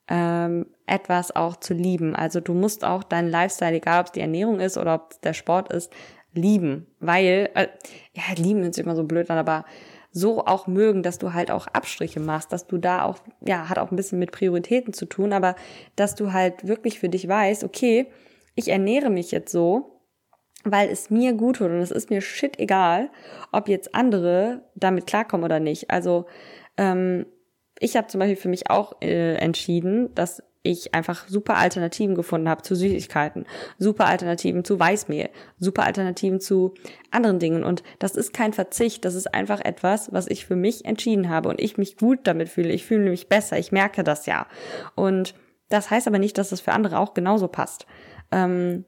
[0.10, 2.16] ähm, etwas auch zu lieben.
[2.16, 5.20] Also du musst auch deinen Lifestyle, egal ob es die Ernährung ist oder ob es
[5.22, 5.94] der Sport ist,
[6.34, 6.88] lieben.
[7.00, 7.68] Weil, äh,
[8.14, 9.66] ja, lieben ist immer so blöd, aber
[10.12, 13.78] so auch mögen, dass du halt auch Abstriche machst, dass du da auch, ja, hat
[13.78, 15.56] auch ein bisschen mit Prioritäten zu tun, aber
[15.96, 18.08] dass du halt wirklich für dich weißt, okay,
[18.56, 20.02] ich ernähre mich jetzt so,
[20.64, 23.10] weil es mir gut tut und es ist mir shit egal,
[23.52, 25.90] ob jetzt andere damit klarkommen oder nicht.
[25.90, 26.26] Also
[26.78, 27.26] ähm,
[27.80, 32.50] ich habe zum Beispiel für mich auch äh, entschieden, dass ich einfach super Alternativen gefunden
[32.50, 33.46] habe zu Süßigkeiten,
[33.78, 36.74] super Alternativen zu Weißmehl, super Alternativen zu
[37.12, 37.64] anderen Dingen.
[37.64, 41.50] Und das ist kein Verzicht, das ist einfach etwas, was ich für mich entschieden habe
[41.50, 42.74] und ich mich gut damit fühle.
[42.74, 44.48] Ich fühle mich besser, ich merke das ja.
[44.96, 45.34] Und
[45.70, 47.86] das heißt aber nicht, dass das für andere auch genauso passt.
[48.32, 48.86] Ähm,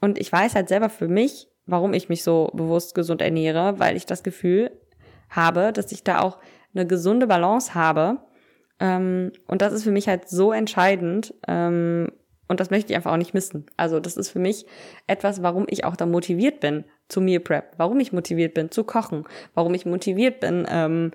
[0.00, 3.96] und ich weiß halt selber für mich, warum ich mich so bewusst gesund ernähre, weil
[3.96, 4.70] ich das Gefühl
[5.28, 6.38] habe, dass ich da auch
[6.72, 8.18] eine gesunde Balance habe
[8.80, 11.34] ähm, und das ist für mich halt so entscheidend.
[11.46, 12.10] Ähm,
[12.48, 13.66] und das möchte ich einfach auch nicht missen.
[13.76, 14.66] Also das ist für mich
[15.06, 18.82] etwas, warum ich auch da motiviert bin zu Meal Prep, warum ich motiviert bin zu
[18.82, 21.12] kochen, warum ich motiviert bin, ähm,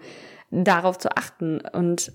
[0.50, 1.60] darauf zu achten.
[1.60, 2.14] Und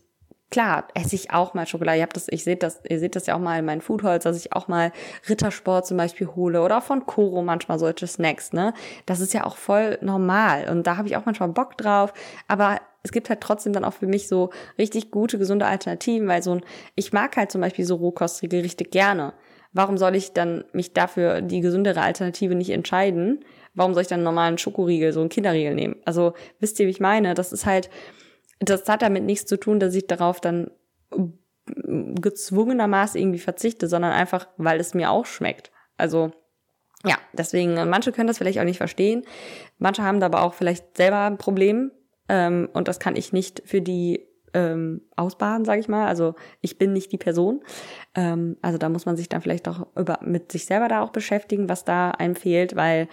[0.51, 1.99] klar, esse ich auch mal Schokolade.
[1.99, 4.25] Ihr habt das, ich seht das, ihr seht das ja auch mal in meinen Foodholz,
[4.25, 4.93] dass ich auch mal
[5.29, 8.75] Rittersport zum Beispiel hole oder von Koro manchmal solche Snacks, ne?
[9.07, 12.13] Das ist ja auch voll normal und da habe ich auch manchmal Bock drauf.
[12.49, 16.43] Aber es gibt halt trotzdem dann auch für mich so richtig gute, gesunde Alternativen, weil
[16.43, 16.63] so ein,
[16.97, 19.33] ich mag halt zum Beispiel so Rohkostriegel richtig gerne.
[19.73, 23.45] Warum soll ich dann mich dafür die gesündere Alternative nicht entscheiden?
[23.75, 25.97] Warum soll ich dann einen normalen Schokoriegel, so einen Kinderriegel nehmen?
[26.05, 27.35] Also, wisst ihr, wie ich meine?
[27.35, 27.89] Das ist halt,
[28.61, 30.71] das hat damit nichts zu tun, dass ich darauf dann
[31.67, 35.71] gezwungenermaßen irgendwie verzichte, sondern einfach, weil es mir auch schmeckt.
[35.97, 36.33] Also,
[37.05, 39.23] ja, deswegen, manche können das vielleicht auch nicht verstehen.
[39.79, 41.91] Manche haben da aber auch vielleicht selber ein Problem
[42.29, 46.07] ähm, und das kann ich nicht für die ähm, ausbaden, sage ich mal.
[46.07, 47.63] Also ich bin nicht die Person.
[48.15, 51.11] Ähm, also da muss man sich dann vielleicht auch über, mit sich selber da auch
[51.11, 53.09] beschäftigen, was da einem fehlt, weil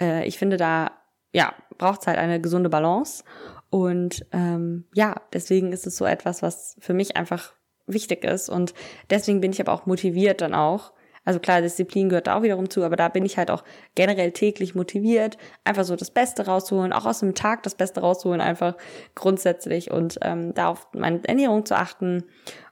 [0.00, 0.92] äh, ich finde, da
[1.32, 3.24] ja braucht es halt eine gesunde Balance.
[3.70, 7.52] Und ähm, ja, deswegen ist es so etwas, was für mich einfach
[7.86, 8.48] wichtig ist.
[8.48, 8.74] Und
[9.10, 10.92] deswegen bin ich aber auch motiviert dann auch,
[11.28, 13.62] also klar, Disziplin gehört da auch wiederum zu, aber da bin ich halt auch
[13.94, 18.40] generell täglich motiviert, einfach so das Beste rauszuholen, auch aus dem Tag das Beste rauszuholen,
[18.40, 18.76] einfach
[19.14, 22.24] grundsätzlich und ähm, da auf meine Ernährung zu achten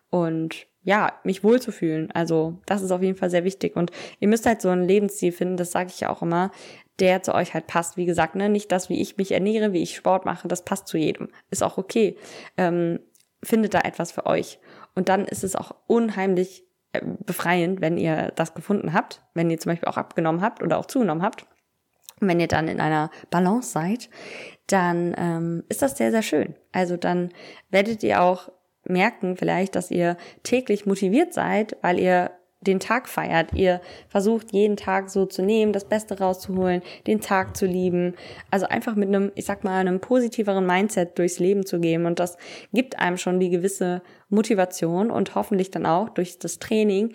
[0.09, 2.11] und ja, mich wohlzufühlen.
[2.13, 3.77] Also das ist auf jeden Fall sehr wichtig.
[3.77, 6.51] Und ihr müsst halt so ein Lebensstil finden, das sage ich ja auch immer,
[7.01, 7.97] der zu euch halt passt.
[7.97, 10.89] Wie gesagt, ne, nicht das, wie ich mich ernähre, wie ich Sport mache, das passt
[10.89, 11.29] zu jedem.
[11.51, 12.17] Ist auch okay.
[12.57, 13.01] Ähm,
[13.43, 14.59] findet da etwas für euch.
[14.95, 16.67] Und dann ist es auch unheimlich
[17.03, 20.87] befreiend, wenn ihr das gefunden habt, wenn ihr zum Beispiel auch abgenommen habt oder auch
[20.87, 21.47] zugenommen habt.
[22.21, 24.09] Und wenn ihr dann in einer Balance seid,
[24.67, 26.55] dann ähm, ist das sehr, sehr schön.
[26.73, 27.31] Also dann
[27.71, 28.51] werdet ihr auch
[28.85, 32.31] merken vielleicht, dass ihr täglich motiviert seid, weil ihr
[32.61, 33.53] den Tag feiert.
[33.53, 38.15] Ihr versucht jeden Tag so zu nehmen, das Beste rauszuholen, den Tag zu lieben.
[38.51, 42.07] Also einfach mit einem, ich sag mal, einem positiveren Mindset durchs Leben zu gehen.
[42.07, 42.37] Und das
[42.73, 47.13] gibt einem schon die gewisse Motivation und hoffentlich dann auch durch das Training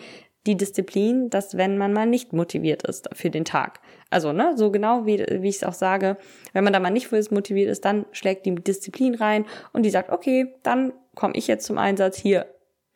[0.48, 3.80] die Disziplin, dass wenn man mal nicht motiviert ist für den Tag.
[4.10, 6.18] Also, ne, so genau wie, wie ich es auch sage,
[6.54, 9.92] wenn man da mal nicht für motiviert ist, dann schlägt die Disziplin rein und die
[9.92, 12.48] sagt, okay, dann komme ich jetzt zum Einsatz hier.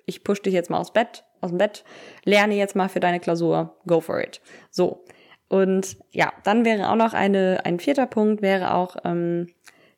[0.08, 1.84] Ich push dich jetzt mal aus Bett, aus dem Bett,
[2.24, 4.42] lerne jetzt mal für deine Klausur, go for it.
[4.72, 5.04] So.
[5.48, 9.48] Und ja, dann wäre auch noch eine, ein vierter Punkt, wäre auch ähm,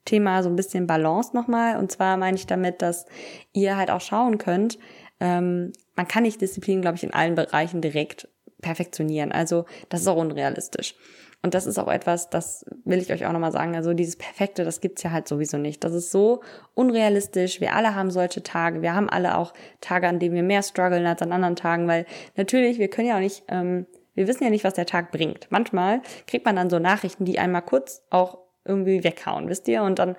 [0.06, 1.78] Thema so ein bisschen Balance nochmal.
[1.78, 3.06] Und zwar meine ich damit, dass
[3.54, 4.78] ihr halt auch schauen könnt,
[5.20, 8.28] ähm, man kann nicht Disziplin, glaube ich, in allen Bereichen direkt
[8.62, 9.32] perfektionieren.
[9.32, 10.96] Also das ist auch unrealistisch.
[11.44, 13.76] Und das ist auch etwas, das will ich euch auch nochmal sagen.
[13.76, 15.84] Also dieses Perfekte, das gibt's ja halt sowieso nicht.
[15.84, 16.42] Das ist so
[16.74, 17.62] unrealistisch.
[17.62, 18.82] Wir alle haben solche Tage.
[18.82, 22.06] Wir haben alle auch Tage, an denen wir mehr strugglen als an anderen Tagen, weil
[22.36, 25.48] natürlich, wir können ja auch nicht, ähm, wir wissen ja nicht, was der Tag bringt.
[25.52, 29.84] Manchmal kriegt man dann so Nachrichten, die einmal kurz auch irgendwie weghauen, wisst ihr?
[29.84, 30.16] Und dann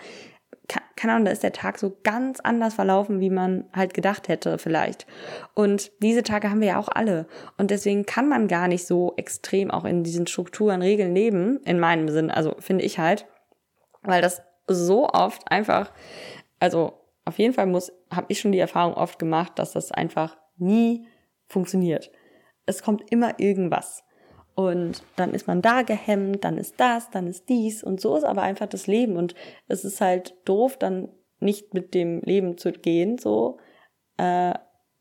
[0.69, 4.59] keine Ahnung, da ist der Tag so ganz anders verlaufen, wie man halt gedacht hätte
[4.59, 5.07] vielleicht.
[5.55, 7.27] Und diese Tage haben wir ja auch alle.
[7.57, 11.81] Und deswegen kann man gar nicht so extrem auch in diesen Strukturen, Regeln leben, in
[11.81, 13.27] meinem Sinn, also finde ich halt,
[14.03, 15.93] weil das so oft einfach,
[16.61, 16.93] also
[17.25, 21.07] auf jeden Fall muss, habe ich schon die Erfahrung oft gemacht, dass das einfach nie
[21.47, 22.11] funktioniert.
[22.67, 24.05] Es kommt immer irgendwas.
[24.59, 27.85] Und dann ist man da gehemmt, dann ist das, dann ist dies.
[27.85, 29.17] Und so ist aber einfach das Leben.
[29.17, 29.37] Und
[29.69, 33.59] es ist halt doof, dann nicht mit dem Leben zu gehen, so,
[34.17, 34.55] äh,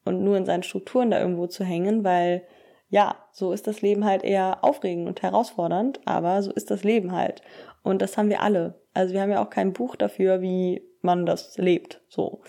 [0.05, 2.43] und nur in seinen Strukturen da irgendwo zu hängen, weil,
[2.89, 7.11] ja, so ist das Leben halt eher aufregend und herausfordernd, aber so ist das Leben
[7.11, 7.41] halt.
[7.81, 8.79] Und das haben wir alle.
[8.93, 12.41] Also wir haben ja auch kein Buch dafür, wie man das lebt, so.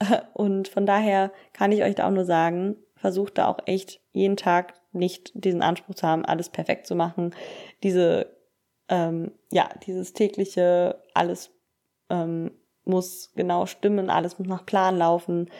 [0.34, 4.36] Und von daher kann ich euch da auch nur sagen, versucht da auch echt jeden
[4.36, 7.34] Tag nicht diesen Anspruch zu haben, alles perfekt zu machen,
[7.82, 8.34] diese,
[8.88, 11.50] ähm, ja, dieses tägliche, alles
[12.10, 12.52] ähm,
[12.84, 15.50] muss genau stimmen, alles muss nach Plan laufen,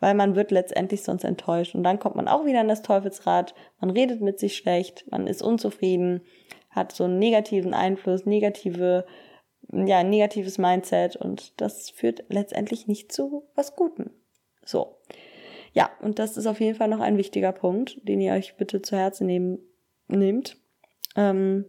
[0.00, 1.74] weil man wird letztendlich sonst enttäuscht.
[1.74, 5.26] Und dann kommt man auch wieder in das Teufelsrad, man redet mit sich schlecht, man
[5.26, 6.22] ist unzufrieden,
[6.70, 9.04] hat so einen negativen Einfluss, negative,
[9.72, 14.10] ja, negatives Mindset und das führt letztendlich nicht zu was Gutem.
[14.64, 14.96] So.
[15.78, 18.82] Ja, und das ist auf jeden Fall noch ein wichtiger Punkt, den ihr euch bitte
[18.82, 19.60] zu Herzen nehmen,
[20.08, 20.56] nehmt.
[21.14, 21.66] Ähm,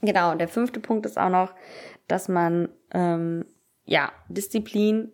[0.00, 1.54] genau, und der fünfte Punkt ist auch noch,
[2.08, 3.44] dass man ähm,
[3.84, 5.12] ja Disziplin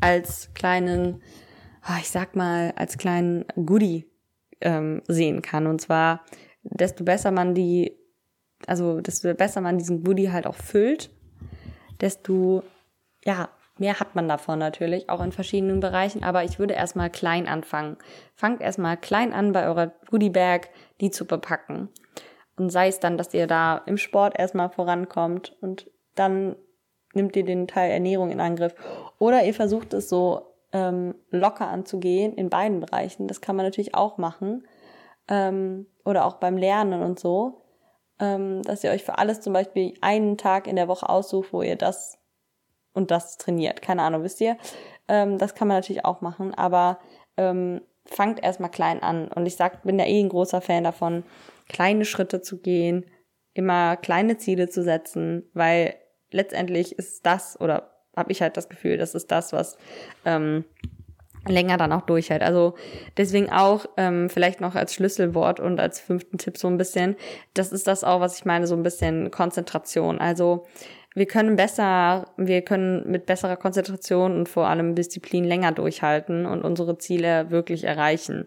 [0.00, 1.22] als kleinen,
[1.82, 4.10] ah, ich sag mal, als kleinen Goodie
[4.62, 5.66] ähm, sehen kann.
[5.66, 6.24] Und zwar,
[6.62, 7.94] desto besser man die,
[8.66, 11.10] also desto besser man diesen Goodie halt auch füllt,
[12.00, 12.62] desto
[13.22, 17.46] ja, mehr hat man davon natürlich, auch in verschiedenen Bereichen, aber ich würde erstmal klein
[17.46, 17.96] anfangen.
[18.34, 21.88] Fangt erstmal klein an, bei eurer Goodie Bag die zu bepacken.
[22.56, 26.56] Und sei es dann, dass ihr da im Sport erstmal vorankommt und dann
[27.12, 28.74] nimmt ihr den Teil Ernährung in Angriff.
[29.18, 33.28] Oder ihr versucht es so ähm, locker anzugehen in beiden Bereichen.
[33.28, 34.66] Das kann man natürlich auch machen.
[35.28, 37.62] Ähm, oder auch beim Lernen und so.
[38.18, 41.62] Ähm, dass ihr euch für alles zum Beispiel einen Tag in der Woche aussucht, wo
[41.62, 42.18] ihr das
[42.96, 43.82] und das trainiert.
[43.82, 44.56] Keine Ahnung, wisst ihr?
[45.08, 46.98] Ähm, das kann man natürlich auch machen, aber
[47.36, 49.28] ähm, fangt erstmal klein an.
[49.28, 51.24] Und ich sag, bin ja eh ein großer Fan davon,
[51.68, 53.04] kleine Schritte zu gehen,
[53.54, 55.94] immer kleine Ziele zu setzen, weil
[56.30, 59.76] letztendlich ist das, oder habe ich halt das Gefühl, das ist das, was
[60.24, 60.64] ähm,
[61.46, 62.42] länger dann auch durchhält.
[62.42, 62.74] Also
[63.16, 67.16] deswegen auch ähm, vielleicht noch als Schlüsselwort und als fünften Tipp so ein bisschen,
[67.54, 70.18] das ist das auch, was ich meine, so ein bisschen Konzentration.
[70.18, 70.66] Also
[71.16, 76.62] wir können besser, wir können mit besserer Konzentration und vor allem Disziplin länger durchhalten und
[76.62, 78.44] unsere Ziele wirklich erreichen.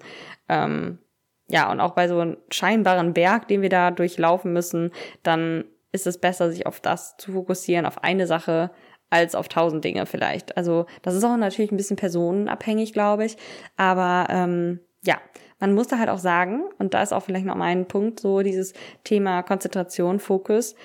[0.47, 0.99] Ähm,
[1.47, 4.91] ja, und auch bei so einem scheinbaren Berg, den wir da durchlaufen müssen,
[5.23, 8.69] dann ist es besser, sich auf das zu fokussieren, auf eine Sache,
[9.09, 10.55] als auf tausend Dinge vielleicht.
[10.55, 13.35] Also das ist auch natürlich ein bisschen personenabhängig, glaube ich.
[13.77, 15.17] Aber ähm, ja,
[15.59, 18.41] man muss da halt auch sagen, und da ist auch vielleicht noch mein Punkt, so
[18.41, 20.75] dieses Thema Konzentration, Fokus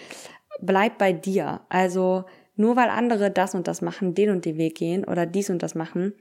[0.61, 1.61] bleib bei dir.
[1.69, 2.25] Also
[2.57, 5.63] nur weil andere das und das machen, den und den Weg gehen oder dies und
[5.63, 6.15] das machen,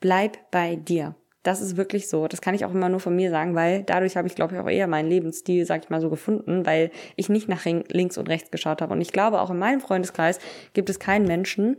[0.00, 1.14] bleib bei dir.
[1.42, 2.26] Das ist wirklich so.
[2.26, 4.60] Das kann ich auch immer nur von mir sagen, weil dadurch habe ich, glaube ich,
[4.60, 8.28] auch eher meinen Lebensstil, sag ich mal, so gefunden, weil ich nicht nach links und
[8.28, 8.92] rechts geschaut habe.
[8.92, 10.40] Und ich glaube, auch in meinem Freundeskreis
[10.72, 11.76] gibt es keinen Menschen,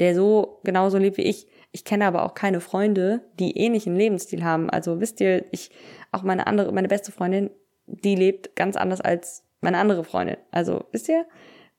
[0.00, 1.46] der so genauso lebt wie ich.
[1.70, 4.68] Ich kenne aber auch keine Freunde, die ähnlichen Lebensstil haben.
[4.68, 5.70] Also wisst ihr, ich,
[6.10, 7.50] auch meine andere, meine beste Freundin,
[7.86, 10.36] die lebt ganz anders als meine andere Freundin.
[10.50, 11.26] Also, wisst ihr,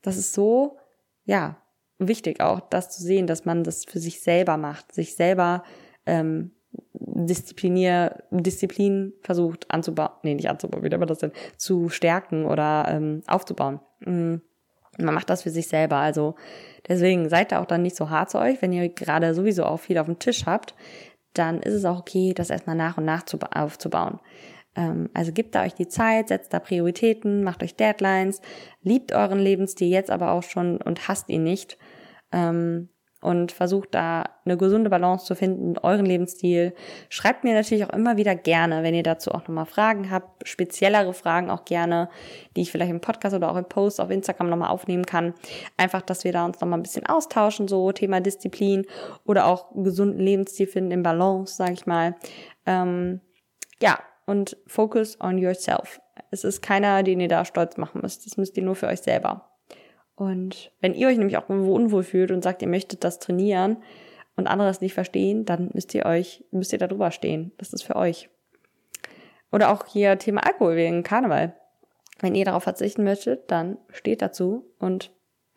[0.02, 0.78] das ist so,
[1.24, 1.58] ja,
[1.98, 5.64] wichtig auch, das zu sehen, dass man das für sich selber macht, sich selber
[6.06, 6.52] ähm,
[6.94, 13.22] Disziplinier, Disziplin versucht anzubauen, nee, nicht anzubauen, wie nennt das denn, zu stärken oder ähm,
[13.28, 13.80] aufzubauen.
[14.02, 14.42] Mhm.
[14.98, 15.98] Man macht das für sich selber.
[15.98, 16.36] Also
[16.88, 19.80] deswegen seid da auch dann nicht so hart zu euch, wenn ihr gerade sowieso auch
[19.80, 20.74] viel auf dem Tisch habt,
[21.34, 24.20] dann ist es auch okay, das erstmal nach und nach zu, aufzubauen.
[24.76, 28.42] Ähm, also gebt da euch die Zeit, setzt da Prioritäten, macht euch Deadlines,
[28.82, 31.78] liebt euren Lebensstil jetzt aber auch schon und hasst ihn nicht.
[32.32, 32.90] Ähm,
[33.26, 36.76] und versucht da eine gesunde Balance zu finden, euren Lebensstil.
[37.10, 41.12] Schreibt mir natürlich auch immer wieder gerne, wenn ihr dazu auch nochmal Fragen habt, speziellere
[41.12, 42.08] Fragen auch gerne,
[42.56, 45.34] die ich vielleicht im Podcast oder auch im Post auf Instagram nochmal aufnehmen kann.
[45.76, 48.86] Einfach, dass wir da uns nochmal ein bisschen austauschen, so Thema Disziplin
[49.26, 52.16] oder auch gesunden Lebensstil finden im Balance, sage ich mal.
[52.68, 53.22] Ähm,
[53.82, 56.02] ja, und focus on yourself.
[56.32, 58.26] Es ist keiner, den ihr da stolz machen müsst.
[58.26, 59.50] Das müsst ihr nur für euch selber.
[60.16, 63.78] Und wenn ihr euch nämlich auch unwohl fühlt und sagt, ihr möchtet das trainieren
[64.36, 67.52] und andere das nicht verstehen, dann müsst ihr euch, müsst ihr da drüber stehen.
[67.58, 68.30] Das ist für euch.
[69.52, 71.54] Oder auch hier Thema Alkohol wegen Karneval.
[72.20, 75.12] Wenn ihr darauf verzichten möchtet, dann steht dazu und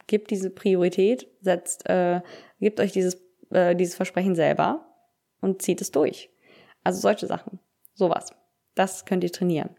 [0.09, 2.21] gebt diese Priorität, setzt, äh,
[2.59, 4.87] gebt euch dieses, äh, dieses Versprechen selber
[5.41, 6.31] und zieht es durch.
[6.83, 7.61] Also solche Sachen.
[7.95, 8.33] Sowas.
[8.79, 9.71] Das könnt ihr trainieren.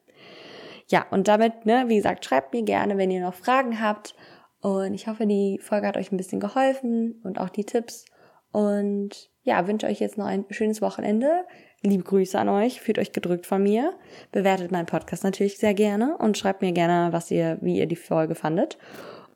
[0.88, 4.16] Ja, und damit, ne, wie gesagt, schreibt mir gerne, wenn ihr noch Fragen habt.
[4.62, 8.06] Und ich hoffe, die Folge hat euch ein bisschen geholfen und auch die Tipps.
[8.52, 11.46] Und ja, wünsche euch jetzt noch ein schönes Wochenende.
[11.82, 13.94] Liebe Grüße an euch, fühlt euch gedrückt von mir.
[14.32, 17.96] Bewertet meinen Podcast natürlich sehr gerne und schreibt mir gerne, was ihr, wie ihr die
[17.96, 18.78] Folge fandet.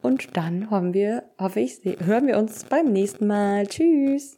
[0.01, 3.67] Und dann hoffen wir, hoffe ich, hören wir uns beim nächsten Mal.
[3.67, 4.31] Tschüss!